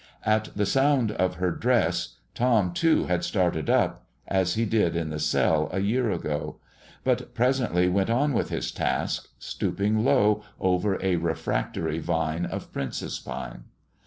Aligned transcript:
At 0.25 0.45
the 0.55 0.65
sound 0.65 1.11
of 1.11 1.35
her 1.35 1.51
dress, 1.51 2.15
Tom, 2.33 2.73
too, 2.73 3.05
had 3.05 3.23
started 3.23 3.69
up, 3.69 4.03
as 4.27 4.55
he 4.55 4.65
did 4.65 4.95
in 4.95 5.11
the 5.11 5.19
cell 5.19 5.69
a 5.71 5.79
year 5.79 6.09
ago; 6.09 6.55
but 7.03 7.35
presently 7.35 7.87
went 7.87 8.09
on 8.09 8.33
with 8.33 8.49
his 8.49 8.71
task, 8.71 9.27
stooping 9.37 10.03
low 10.03 10.41
over 10.59 10.97
a 11.05 11.17
refractory 11.17 11.99
vine 11.99 12.47
of 12.47 12.73
princess 12.73 13.19
pine. 13.19 13.65